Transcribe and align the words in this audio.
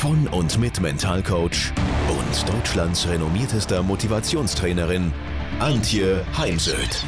von 0.00 0.26
und 0.28 0.58
mit 0.58 0.80
Mentalcoach 0.80 1.74
und 2.08 2.48
Deutschlands 2.48 3.06
renommiertester 3.06 3.82
Motivationstrainerin 3.82 5.12
Antje 5.58 6.24
Heimsöth. 6.38 7.04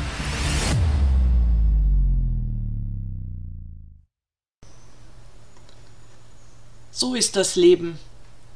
So 6.91 7.14
ist 7.14 7.36
das 7.36 7.56
Leben. 7.56 7.98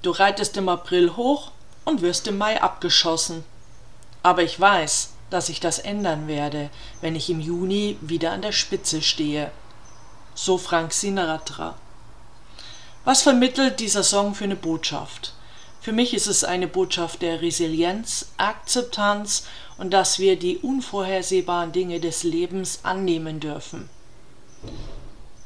Du 0.03 0.11
reitest 0.11 0.59
im 0.59 0.69
April 0.69 1.17
hoch 1.17 1.53
und 1.87 2.03
wirst 2.03 2.29
im 2.29 2.37
Mai 2.37 2.61
abgeschossen. 2.61 3.43
Aber 4.23 4.43
ich 4.43 4.61
weiß, 4.61 5.15
dass 5.31 5.49
ich 5.49 5.61
das 5.61 5.79
ändern 5.79 6.29
werde, 6.29 6.69
wenn 7.01 7.17
ich 7.17 7.31
im 7.31 7.41
Juni 7.41 7.97
wieder 8.03 8.33
an 8.33 8.43
der 8.43 8.53
Spitze 8.53 9.01
stehe. 9.01 9.51
So 10.35 10.59
Frank 10.59 10.93
Sinatra. 10.93 11.75
Was 13.07 13.23
vermittelt 13.23 13.79
dieser 13.79 14.03
Song 14.03 14.35
für 14.35 14.43
eine 14.43 14.57
Botschaft? 14.57 15.33
Für 15.81 15.93
mich 15.93 16.13
ist 16.13 16.27
es 16.27 16.43
eine 16.43 16.67
Botschaft 16.67 17.23
der 17.23 17.41
Resilienz, 17.41 18.33
Akzeptanz 18.37 19.47
und 19.79 19.93
dass 19.93 20.19
wir 20.19 20.37
die 20.37 20.59
unvorhersehbaren 20.59 21.71
Dinge 21.71 22.01
des 22.01 22.25
Lebens 22.25 22.81
annehmen 22.83 23.39
dürfen. 23.39 23.89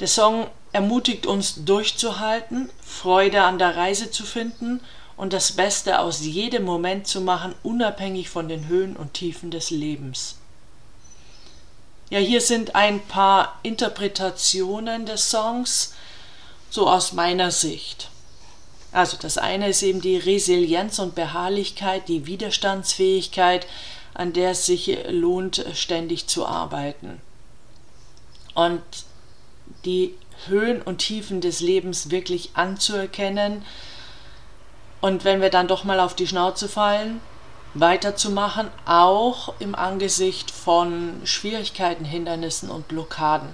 Der 0.01 0.09
Song 0.09 0.47
ermutigt 0.73 1.27
uns 1.27 1.67
durchzuhalten, 1.67 2.71
Freude 2.83 3.43
an 3.43 3.59
der 3.59 3.77
Reise 3.77 4.11
zu 4.11 4.25
finden 4.25 4.81
und 5.19 5.35
das 5.35 5.53
Beste 5.53 5.99
aus 5.99 6.25
jedem 6.25 6.65
Moment 6.65 7.09
zu 7.09 7.21
machen, 7.21 7.55
unabhängig 7.63 8.31
von 8.31 8.49
den 8.49 8.69
Höhen 8.69 8.97
und 8.97 9.13
Tiefen 9.13 9.51
des 9.51 9.69
Lebens. 9.69 10.37
Ja, 12.09 12.21
hier 12.21 12.41
sind 12.41 12.75
ein 12.75 13.01
paar 13.07 13.61
Interpretationen 13.63 15.05
des 15.05 15.29
Songs, 15.29 15.93
so 16.71 16.89
aus 16.89 17.13
meiner 17.13 17.51
Sicht. 17.51 18.09
Also 18.93 19.17
das 19.21 19.39
eine 19.39 19.69
ist 19.69 19.83
eben 19.83 20.01
die 20.01 20.17
Resilienz 20.17 20.99
und 20.99 21.15
Beharrlichkeit, 21.15 22.09
die 22.09 22.27
Widerstandsfähigkeit, 22.27 23.67
an 24.15 24.33
der 24.33 24.53
es 24.53 24.67
sich 24.67 24.99
lohnt, 25.09 25.65
ständig 25.75 26.27
zu 26.27 26.47
arbeiten. 26.47 27.21
Und 28.55 28.83
die 29.85 30.15
Höhen 30.47 30.83
und 30.83 30.99
Tiefen 30.99 31.41
des 31.41 31.61
Lebens 31.61 32.11
wirklich 32.11 32.51
anzuerkennen 32.55 33.65
und 35.01 35.25
wenn 35.25 35.41
wir 35.41 35.51
dann 35.51 35.69
doch 35.69 35.85
mal 35.85 36.01
auf 36.01 36.15
die 36.15 36.27
Schnauze 36.27 36.69
fallen, 36.69 37.21
weiterzumachen, 37.75 38.69
auch 38.85 39.55
im 39.61 39.75
Angesicht 39.75 40.51
von 40.51 41.21
Schwierigkeiten, 41.25 42.05
Hindernissen 42.05 42.71
und 42.71 42.89
Blockaden. 42.89 43.49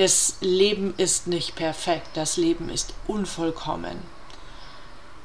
Das 0.00 0.36
Leben 0.40 0.94
ist 0.96 1.26
nicht 1.26 1.56
perfekt, 1.56 2.08
das 2.14 2.38
Leben 2.38 2.70
ist 2.70 2.94
unvollkommen. 3.06 3.98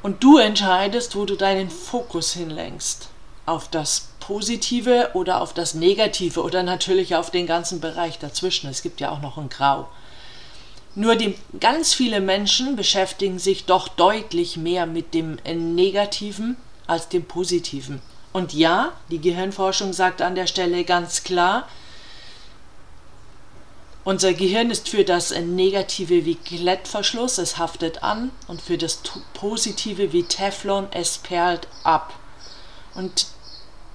Und 0.04 0.22
du 0.22 0.38
entscheidest, 0.38 1.16
wo 1.16 1.24
du 1.24 1.38
deinen 1.38 1.70
Fokus 1.70 2.34
hinlenkst. 2.34 3.08
Auf 3.46 3.70
das 3.70 4.10
Positive 4.20 5.12
oder 5.14 5.40
auf 5.40 5.54
das 5.54 5.76
Negative 5.76 6.44
oder 6.44 6.62
natürlich 6.62 7.16
auf 7.16 7.32
den 7.32 7.48
ganzen 7.48 7.80
Bereich 7.80 8.20
dazwischen. 8.20 8.70
Es 8.70 8.82
gibt 8.82 9.00
ja 9.00 9.12
auch 9.12 9.22
noch 9.22 9.38
ein 9.38 9.48
Grau. 9.48 9.88
Nur 10.94 11.16
die 11.16 11.36
ganz 11.62 11.94
viele 11.94 12.20
Menschen 12.20 12.76
beschäftigen 12.76 13.40
sich 13.40 13.64
doch 13.64 13.88
deutlich 13.88 14.58
mehr 14.58 14.86
mit 14.88 15.14
dem 15.14 15.38
Negativen 15.46 16.58
als 16.86 17.08
dem 17.08 17.24
Positiven. 17.24 18.02
Und 18.34 18.52
ja, 18.54 18.92
die 19.10 19.22
Gehirnforschung 19.22 19.94
sagt 19.94 20.22
an 20.22 20.36
der 20.36 20.48
Stelle 20.48 20.84
ganz 20.84 21.24
klar, 21.24 21.66
unser 24.06 24.34
Gehirn 24.34 24.70
ist 24.70 24.88
für 24.88 25.04
das 25.04 25.32
Negative 25.32 26.26
wie 26.26 26.36
Klettverschluss, 26.36 27.40
es 27.40 27.58
haftet 27.58 28.04
an, 28.04 28.32
und 28.48 28.62
für 28.62 28.78
das 28.78 29.02
Positive 29.34 30.14
wie 30.14 30.24
Teflon, 30.24 30.88
es 30.92 31.18
perlt 31.18 31.68
ab. 31.84 32.14
Und 32.94 33.26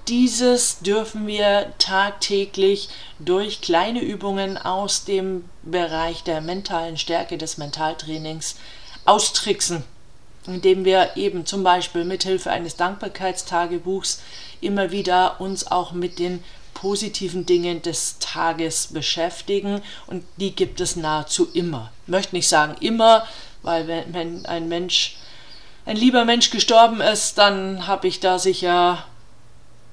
dieses 0.07 0.79
dürfen 0.79 1.27
wir 1.27 1.73
tagtäglich 1.77 2.89
durch 3.19 3.61
kleine 3.61 4.01
Übungen 4.01 4.57
aus 4.57 5.05
dem 5.05 5.45
Bereich 5.63 6.23
der 6.23 6.41
mentalen 6.41 6.97
Stärke 6.97 7.37
des 7.37 7.57
Mentaltrainings 7.57 8.57
austricksen, 9.05 9.83
indem 10.45 10.83
wir 10.83 11.15
eben 11.15 11.45
zum 11.45 11.63
Beispiel 11.63 12.03
mithilfe 12.03 12.51
eines 12.51 12.75
Dankbarkeitstagebuchs 12.75 14.21
immer 14.59 14.91
wieder 14.91 15.39
uns 15.39 15.71
auch 15.71 15.93
mit 15.93 16.19
den 16.19 16.43
positiven 16.73 17.45
Dingen 17.45 17.81
des 17.81 18.19
Tages 18.19 18.87
beschäftigen 18.87 19.81
und 20.07 20.23
die 20.37 20.55
gibt 20.55 20.81
es 20.81 20.95
nahezu 20.95 21.49
immer. 21.53 21.91
Ich 22.03 22.09
möchte 22.09 22.35
nicht 22.35 22.47
sagen 22.47 22.75
immer, 22.79 23.27
weil 23.61 23.87
wenn, 23.87 24.45
ein 24.45 24.67
Mensch, 24.67 25.17
ein 25.85 25.97
lieber 25.97 26.25
Mensch 26.25 26.49
gestorben 26.49 27.01
ist, 27.01 27.37
dann 27.37 27.87
habe 27.87 28.07
ich 28.07 28.19
da 28.19 28.39
sicher 28.39 29.05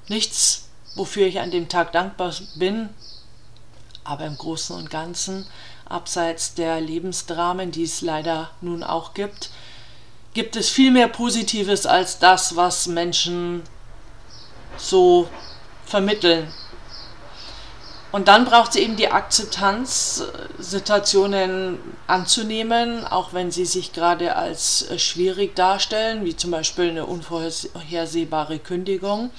nichts, 0.07 0.69
wofür 0.95 1.27
ich 1.27 1.39
an 1.39 1.51
dem 1.51 1.69
Tag 1.69 1.91
dankbar 1.91 2.33
bin. 2.55 2.89
Aber 4.03 4.25
im 4.25 4.37
Großen 4.37 4.75
und 4.75 4.89
Ganzen, 4.89 5.45
abseits 5.85 6.55
der 6.55 6.81
Lebensdramen, 6.81 7.71
die 7.71 7.83
es 7.83 8.01
leider 8.01 8.49
nun 8.61 8.83
auch 8.83 9.13
gibt, 9.13 9.49
gibt 10.33 10.55
es 10.55 10.69
viel 10.69 10.91
mehr 10.91 11.07
Positives 11.07 11.85
als 11.85 12.19
das, 12.19 12.55
was 12.55 12.87
Menschen 12.87 13.63
so 14.77 15.27
vermitteln. 15.85 16.51
Und 18.11 18.27
dann 18.27 18.45
braucht 18.45 18.71
es 18.71 18.75
eben 18.77 18.95
die 18.95 19.11
Akzeptanz, 19.11 20.23
Situationen 20.57 21.77
anzunehmen, 22.07 23.05
auch 23.05 23.33
wenn 23.33 23.51
sie 23.51 23.65
sich 23.65 23.93
gerade 23.93 24.35
als 24.35 24.89
äh, 24.89 24.97
schwierig 24.97 25.55
darstellen, 25.55 26.25
wie 26.25 26.35
zum 26.35 26.49
Beispiel 26.49 26.89
eine 26.89 27.05
unvorhersehbare 27.05 28.57
Kündigung 28.57 29.29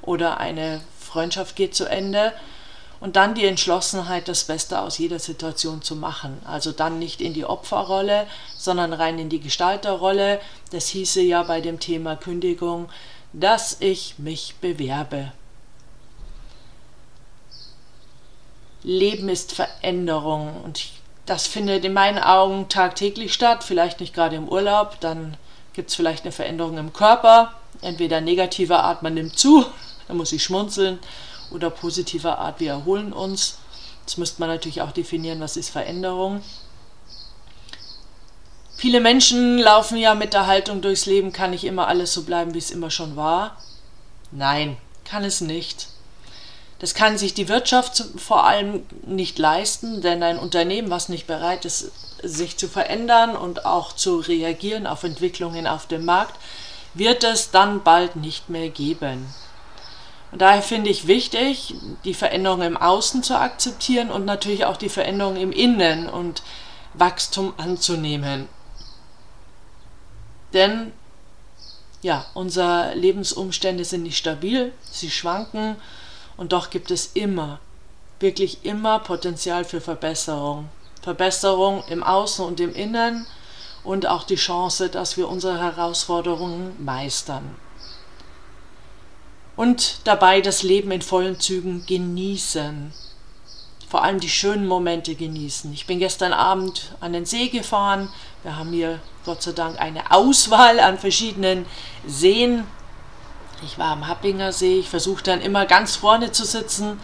oder 0.00 0.38
eine 0.38 0.80
Freundschaft 0.98 1.54
geht 1.54 1.74
zu 1.74 1.84
Ende. 1.84 2.32
Und 2.98 3.16
dann 3.16 3.34
die 3.34 3.44
Entschlossenheit, 3.44 4.28
das 4.28 4.44
Beste 4.44 4.80
aus 4.80 4.96
jeder 4.96 5.18
Situation 5.18 5.82
zu 5.82 5.94
machen. 5.94 6.40
Also 6.46 6.72
dann 6.72 6.98
nicht 6.98 7.20
in 7.20 7.34
die 7.34 7.44
Opferrolle, 7.44 8.26
sondern 8.56 8.94
rein 8.94 9.18
in 9.18 9.28
die 9.28 9.40
Gestalterrolle. 9.40 10.40
Das 10.70 10.86
hieße 10.86 11.20
ja 11.20 11.42
bei 11.42 11.60
dem 11.60 11.78
Thema 11.78 12.16
Kündigung, 12.16 12.88
dass 13.34 13.76
ich 13.80 14.18
mich 14.18 14.54
bewerbe. 14.62 15.32
Leben 18.84 19.28
ist 19.28 19.52
Veränderung 19.52 20.62
und 20.62 20.84
das 21.26 21.46
findet 21.46 21.84
in 21.84 21.94
meinen 21.94 22.18
Augen 22.18 22.68
tagtäglich 22.68 23.32
statt, 23.32 23.64
vielleicht 23.64 23.98
nicht 24.00 24.14
gerade 24.14 24.36
im 24.36 24.48
Urlaub, 24.48 25.00
dann 25.00 25.36
gibt 25.72 25.88
es 25.88 25.96
vielleicht 25.96 26.24
eine 26.24 26.32
Veränderung 26.32 26.76
im 26.76 26.92
Körper, 26.92 27.54
entweder 27.80 28.20
negativer 28.20 28.84
Art, 28.84 29.02
man 29.02 29.14
nimmt 29.14 29.38
zu, 29.38 29.64
dann 30.08 30.18
muss 30.18 30.32
ich 30.32 30.44
schmunzeln, 30.44 30.98
oder 31.50 31.70
positiver 31.70 32.38
Art, 32.38 32.60
wir 32.60 32.70
erholen 32.70 33.12
uns. 33.12 33.58
Jetzt 34.00 34.18
müsste 34.18 34.40
man 34.40 34.50
natürlich 34.50 34.82
auch 34.82 34.92
definieren, 34.92 35.40
was 35.40 35.56
ist 35.56 35.70
Veränderung. 35.70 36.42
Viele 38.76 39.00
Menschen 39.00 39.58
laufen 39.58 39.96
ja 39.96 40.14
mit 40.14 40.34
der 40.34 40.46
Haltung 40.46 40.82
durchs 40.82 41.06
Leben, 41.06 41.32
kann 41.32 41.52
nicht 41.52 41.64
immer 41.64 41.86
alles 41.86 42.12
so 42.12 42.24
bleiben, 42.24 42.52
wie 42.52 42.58
es 42.58 42.70
immer 42.70 42.90
schon 42.90 43.16
war. 43.16 43.56
Nein, 44.30 44.76
kann 45.04 45.24
es 45.24 45.40
nicht. 45.40 45.88
Das 46.78 46.94
kann 46.94 47.18
sich 47.18 47.34
die 47.34 47.48
Wirtschaft 47.48 48.04
vor 48.16 48.44
allem 48.44 48.84
nicht 49.06 49.38
leisten, 49.38 50.00
denn 50.00 50.22
ein 50.22 50.38
Unternehmen, 50.38 50.90
was 50.90 51.08
nicht 51.08 51.26
bereit 51.26 51.64
ist, 51.64 51.92
sich 52.22 52.56
zu 52.56 52.68
verändern 52.68 53.36
und 53.36 53.64
auch 53.64 53.92
zu 53.92 54.18
reagieren 54.18 54.86
auf 54.86 55.04
Entwicklungen 55.04 55.66
auf 55.66 55.86
dem 55.86 56.04
Markt, 56.04 56.34
wird 56.94 57.24
es 57.24 57.50
dann 57.50 57.82
bald 57.82 58.16
nicht 58.16 58.48
mehr 58.48 58.70
geben. 58.70 59.26
Und 60.32 60.40
daher 60.40 60.62
finde 60.62 60.90
ich 60.90 61.06
wichtig, 61.06 61.74
die 62.04 62.14
Veränderung 62.14 62.62
im 62.62 62.76
Außen 62.76 63.22
zu 63.22 63.38
akzeptieren 63.38 64.10
und 64.10 64.24
natürlich 64.24 64.64
auch 64.64 64.76
die 64.76 64.88
Veränderung 64.88 65.36
im 65.36 65.52
Innen 65.52 66.08
und 66.08 66.42
Wachstum 66.94 67.54
anzunehmen. 67.56 68.48
Denn 70.52 70.92
ja, 72.02 72.26
unsere 72.34 72.94
Lebensumstände 72.94 73.84
sind 73.84 74.02
nicht 74.02 74.18
stabil, 74.18 74.72
sie 74.90 75.10
schwanken 75.10 75.76
und 76.36 76.52
doch 76.52 76.70
gibt 76.70 76.90
es 76.90 77.10
immer, 77.14 77.60
wirklich 78.20 78.64
immer 78.64 78.98
Potenzial 78.98 79.64
für 79.64 79.80
Verbesserung. 79.80 80.68
Verbesserung 81.02 81.84
im 81.88 82.02
Außen 82.02 82.44
und 82.44 82.60
im 82.60 82.74
Innen 82.74 83.26
und 83.84 84.06
auch 84.06 84.24
die 84.24 84.36
Chance, 84.36 84.88
dass 84.88 85.16
wir 85.16 85.28
unsere 85.28 85.58
Herausforderungen 85.60 86.74
meistern. 86.82 87.56
und 89.56 89.98
dabei 90.04 90.40
das 90.40 90.62
Leben 90.62 90.90
in 90.90 91.02
vollen 91.02 91.38
Zügen 91.38 91.84
genießen. 91.86 92.92
Vor 93.88 94.02
allem 94.02 94.18
die 94.18 94.28
schönen 94.28 94.66
Momente 94.66 95.14
genießen. 95.14 95.72
Ich 95.72 95.86
bin 95.86 96.00
gestern 96.00 96.32
Abend 96.32 96.92
an 97.00 97.12
den 97.12 97.26
See 97.26 97.48
gefahren. 97.48 98.08
Wir 98.42 98.56
haben 98.56 98.72
hier 98.72 98.98
Gott 99.24 99.42
sei 99.42 99.52
Dank 99.52 99.78
eine 99.80 100.10
Auswahl 100.10 100.80
an 100.80 100.98
verschiedenen 100.98 101.66
Seen. 102.06 102.64
Ich 103.62 103.78
war 103.78 103.92
am 103.92 104.06
Happinger 104.08 104.52
See. 104.52 104.78
Ich 104.78 104.88
versuche 104.88 105.22
dann 105.22 105.40
immer 105.40 105.66
ganz 105.66 105.96
vorne 105.96 106.32
zu 106.32 106.44
sitzen 106.44 107.00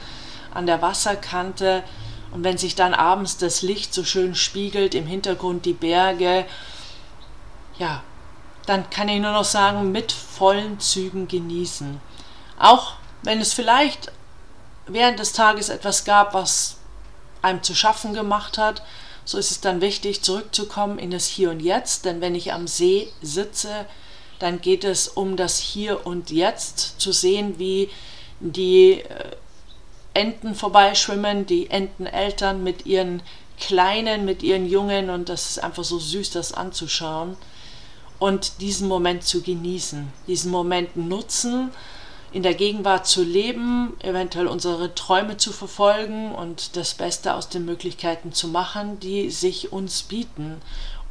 an 0.52 0.66
der 0.66 0.82
Wasserkante. 0.82 1.82
Und 2.32 2.44
wenn 2.44 2.58
sich 2.58 2.74
dann 2.74 2.94
abends 2.94 3.36
das 3.38 3.62
Licht 3.62 3.92
so 3.92 4.04
schön 4.04 4.34
spiegelt, 4.34 4.94
im 4.94 5.06
Hintergrund 5.06 5.64
die 5.64 5.72
Berge, 5.72 6.44
ja, 7.78 8.02
dann 8.66 8.88
kann 8.90 9.08
ich 9.08 9.20
nur 9.20 9.32
noch 9.32 9.44
sagen, 9.44 9.90
mit 9.90 10.12
vollen 10.12 10.78
Zügen 10.80 11.26
genießen. 11.28 12.00
Auch 12.58 12.94
wenn 13.22 13.40
es 13.40 13.52
vielleicht 13.52 14.12
während 14.86 15.18
des 15.18 15.32
Tages 15.32 15.68
etwas 15.68 16.04
gab, 16.04 16.34
was 16.34 16.76
einem 17.42 17.62
zu 17.62 17.74
schaffen 17.74 18.14
gemacht 18.14 18.58
hat, 18.58 18.82
so 19.24 19.38
ist 19.38 19.50
es 19.50 19.60
dann 19.60 19.80
wichtig, 19.80 20.22
zurückzukommen 20.22 20.98
in 20.98 21.10
das 21.10 21.26
Hier 21.26 21.50
und 21.50 21.60
Jetzt, 21.60 22.04
denn 22.04 22.20
wenn 22.20 22.34
ich 22.34 22.52
am 22.52 22.66
See 22.66 23.12
sitze, 23.22 23.86
dann 24.40 24.60
geht 24.60 24.84
es 24.84 25.06
um 25.06 25.36
das 25.36 25.58
Hier 25.58 26.06
und 26.06 26.30
Jetzt, 26.30 27.00
zu 27.00 27.12
sehen, 27.12 27.58
wie 27.58 27.88
die 28.40 29.02
äh, 29.02 29.04
Enten 30.12 30.54
vorbeischwimmen, 30.54 31.46
die 31.46 31.70
Enteneltern 31.70 32.64
mit 32.64 32.84
ihren 32.84 33.22
Kleinen, 33.60 34.24
mit 34.24 34.42
ihren 34.42 34.66
Jungen 34.68 35.10
und 35.10 35.28
das 35.28 35.50
ist 35.50 35.62
einfach 35.62 35.84
so 35.84 35.98
süß, 35.98 36.30
das 36.30 36.52
anzuschauen 36.52 37.36
und 38.18 38.60
diesen 38.60 38.88
Moment 38.88 39.24
zu 39.24 39.42
genießen, 39.42 40.12
diesen 40.26 40.50
Moment 40.50 40.96
nutzen, 40.96 41.70
in 42.32 42.42
der 42.44 42.54
Gegenwart 42.54 43.06
zu 43.06 43.24
leben, 43.24 43.96
eventuell 44.00 44.46
unsere 44.46 44.94
Träume 44.94 45.36
zu 45.36 45.52
verfolgen 45.52 46.32
und 46.32 46.76
das 46.76 46.94
Beste 46.94 47.34
aus 47.34 47.48
den 47.48 47.64
Möglichkeiten 47.64 48.32
zu 48.32 48.48
machen, 48.48 49.00
die 49.00 49.30
sich 49.30 49.72
uns 49.72 50.02
bieten. 50.02 50.60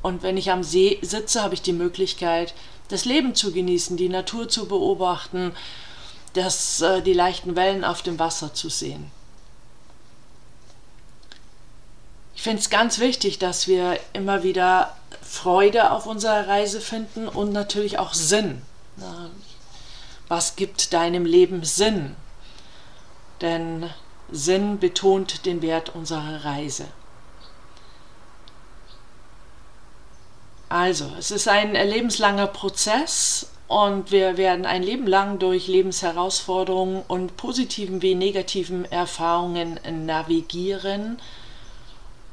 Und 0.01 0.23
wenn 0.23 0.37
ich 0.37 0.51
am 0.51 0.63
See 0.63 0.99
sitze, 1.01 1.41
habe 1.41 1.53
ich 1.53 1.61
die 1.61 1.73
Möglichkeit, 1.73 2.53
das 2.87 3.05
Leben 3.05 3.35
zu 3.35 3.51
genießen, 3.51 3.97
die 3.97 4.09
Natur 4.09 4.49
zu 4.49 4.67
beobachten, 4.67 5.53
das, 6.33 6.81
äh, 6.81 7.01
die 7.01 7.13
leichten 7.13 7.55
Wellen 7.55 7.83
auf 7.83 8.01
dem 8.01 8.19
Wasser 8.19 8.53
zu 8.53 8.69
sehen. 8.69 9.11
Ich 12.35 12.43
finde 12.43 12.59
es 12.59 12.69
ganz 12.69 12.99
wichtig, 12.99 13.37
dass 13.37 13.67
wir 13.67 13.99
immer 14.13 14.43
wieder 14.43 14.95
Freude 15.21 15.91
auf 15.91 16.05
unserer 16.05 16.47
Reise 16.47 16.79
finden 16.79 17.27
und 17.27 17.51
natürlich 17.51 17.99
auch 17.99 18.13
Sinn. 18.13 18.61
Was 20.29 20.55
gibt 20.55 20.93
deinem 20.93 21.25
Leben 21.25 21.65
Sinn? 21.65 22.15
Denn 23.41 23.89
Sinn 24.31 24.79
betont 24.79 25.45
den 25.45 25.61
Wert 25.61 25.93
unserer 25.95 26.45
Reise. 26.45 26.85
Also, 30.69 31.11
es 31.17 31.31
ist 31.31 31.47
ein 31.47 31.73
lebenslanger 31.73 32.47
Prozess 32.47 33.49
und 33.67 34.11
wir 34.11 34.37
werden 34.37 34.65
ein 34.65 34.83
Leben 34.83 35.07
lang 35.07 35.39
durch 35.39 35.67
Lebensherausforderungen 35.67 37.03
und 37.07 37.37
positiven 37.37 38.01
wie 38.01 38.15
negativen 38.15 38.85
Erfahrungen 38.85 39.79
navigieren 40.05 41.17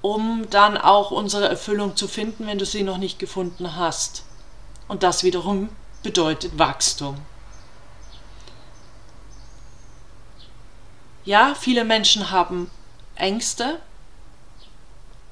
um 0.07 0.49
dann 0.51 0.79
auch 0.79 1.11
unsere 1.11 1.49
Erfüllung 1.49 1.97
zu 1.97 2.07
finden, 2.07 2.47
wenn 2.47 2.59
du 2.59 2.65
sie 2.65 2.85
noch 2.85 2.99
nicht 2.99 3.19
gefunden 3.19 3.75
hast. 3.75 4.23
Und 4.87 5.03
das 5.03 5.25
wiederum 5.25 5.69
bedeutet 6.05 6.57
Wachstum. 6.61 7.17
Ja, 11.25 11.57
viele 11.59 11.85
Menschen 11.85 12.31
haben 12.31 12.71
Ängste, 13.17 13.81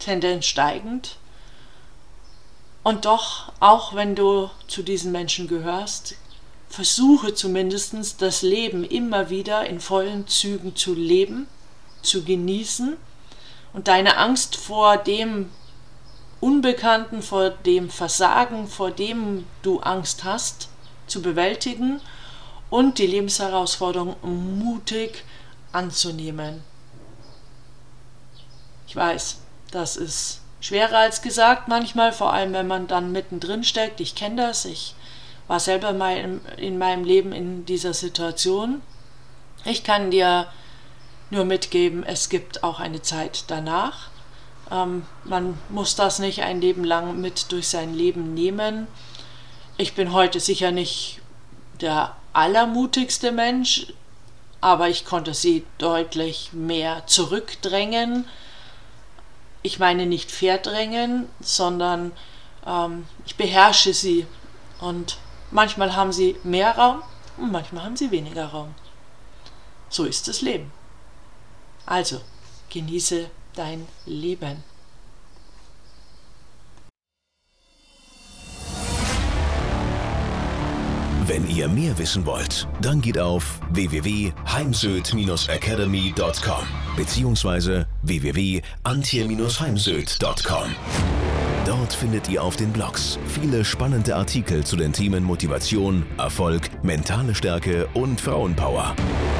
Tendenz 0.00 0.46
steigend. 0.46 1.18
Und 2.84 3.06
doch, 3.06 3.50
auch 3.60 3.94
wenn 3.94 4.14
du 4.14 4.50
zu 4.68 4.82
diesen 4.82 5.10
Menschen 5.10 5.48
gehörst, 5.48 6.16
versuche 6.68 7.34
zumindest 7.34 8.20
das 8.20 8.42
Leben 8.42 8.84
immer 8.84 9.30
wieder 9.30 9.66
in 9.66 9.80
vollen 9.80 10.28
Zügen 10.28 10.76
zu 10.76 10.94
leben, 10.94 11.48
zu 12.02 12.24
genießen 12.24 12.96
und 13.72 13.88
deine 13.88 14.18
Angst 14.18 14.56
vor 14.56 14.98
dem 14.98 15.50
Unbekannten, 16.40 17.22
vor 17.22 17.48
dem 17.48 17.88
Versagen, 17.88 18.68
vor 18.68 18.90
dem 18.90 19.46
du 19.62 19.80
Angst 19.80 20.24
hast, 20.24 20.68
zu 21.06 21.22
bewältigen 21.22 22.02
und 22.68 22.98
die 22.98 23.06
Lebensherausforderung 23.06 24.16
mutig 24.22 25.24
anzunehmen. 25.72 26.62
Ich 28.86 28.94
weiß, 28.94 29.38
das 29.70 29.96
ist 29.96 30.40
schwerer 30.64 30.96
als 30.96 31.20
gesagt 31.20 31.68
manchmal, 31.68 32.10
vor 32.10 32.32
allem 32.32 32.54
wenn 32.54 32.66
man 32.66 32.86
dann 32.86 33.12
mittendrin 33.12 33.64
steckt. 33.64 34.00
Ich 34.00 34.14
kenne 34.14 34.46
das, 34.46 34.64
ich 34.64 34.94
war 35.46 35.60
selber 35.60 35.92
mal 35.92 36.40
in 36.56 36.78
meinem 36.78 37.04
Leben 37.04 37.32
in 37.32 37.66
dieser 37.66 37.92
Situation. 37.92 38.80
Ich 39.66 39.84
kann 39.84 40.10
dir 40.10 40.46
nur 41.28 41.44
mitgeben, 41.44 42.02
es 42.02 42.30
gibt 42.30 42.64
auch 42.64 42.80
eine 42.80 43.02
Zeit 43.02 43.44
danach. 43.48 44.08
Ähm, 44.70 45.04
man 45.24 45.58
muss 45.68 45.96
das 45.96 46.18
nicht 46.18 46.42
ein 46.42 46.62
Leben 46.62 46.82
lang 46.82 47.20
mit 47.20 47.52
durch 47.52 47.68
sein 47.68 47.92
Leben 47.92 48.32
nehmen. 48.32 48.86
Ich 49.76 49.94
bin 49.94 50.14
heute 50.14 50.40
sicher 50.40 50.72
nicht 50.72 51.20
der 51.82 52.16
allermutigste 52.32 53.32
Mensch, 53.32 53.88
aber 54.62 54.88
ich 54.88 55.04
konnte 55.04 55.34
sie 55.34 55.66
deutlich 55.76 56.54
mehr 56.54 57.02
zurückdrängen. 57.06 58.24
Ich 59.66 59.78
meine 59.78 60.04
nicht 60.04 60.30
verdrängen, 60.30 61.26
sondern 61.40 62.12
ähm, 62.66 63.06
ich 63.24 63.36
beherrsche 63.36 63.94
sie. 63.94 64.26
Und 64.78 65.16
manchmal 65.50 65.96
haben 65.96 66.12
sie 66.12 66.36
mehr 66.44 66.76
Raum 66.76 67.02
und 67.38 67.50
manchmal 67.50 67.84
haben 67.84 67.96
sie 67.96 68.10
weniger 68.10 68.48
Raum. 68.48 68.74
So 69.88 70.04
ist 70.04 70.28
das 70.28 70.42
Leben. 70.42 70.70
Also, 71.86 72.20
genieße 72.68 73.30
dein 73.54 73.88
Leben. 74.04 74.62
Wenn 81.26 81.48
ihr 81.48 81.70
mehr 81.70 81.96
wissen 81.96 82.26
wollt, 82.26 82.68
dann 82.82 83.00
geht 83.00 83.18
auf 83.18 83.60
www.heimsöd-academy.com 83.70 86.66
bzw. 86.96 87.84
www.antje-heimsöd.com. 88.06 90.74
Dort 91.66 91.94
findet 91.94 92.28
ihr 92.28 92.42
auf 92.42 92.56
den 92.56 92.72
Blogs 92.72 93.18
viele 93.26 93.64
spannende 93.64 94.16
Artikel 94.16 94.64
zu 94.64 94.76
den 94.76 94.92
Themen 94.92 95.24
Motivation, 95.24 96.04
Erfolg, 96.18 96.68
mentale 96.82 97.34
Stärke 97.34 97.88
und 97.94 98.20
Frauenpower. 98.20 98.94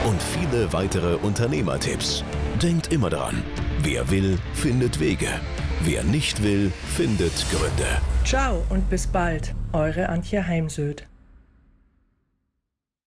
Und 0.06 0.22
viele 0.22 0.72
weitere 0.72 1.16
Unternehmertipps. 1.16 2.24
Denkt 2.62 2.92
immer 2.92 3.10
daran, 3.10 3.42
wer 3.82 4.10
will, 4.10 4.38
findet 4.54 5.00
Wege. 5.00 5.28
Wer 5.82 6.02
nicht 6.04 6.42
will, 6.42 6.72
findet 6.96 7.44
Gründe. 7.50 8.00
Ciao 8.24 8.64
und 8.70 8.88
bis 8.88 9.06
bald, 9.06 9.54
eure 9.72 10.08
Antje 10.08 10.46
Heimsöd. 10.46 11.06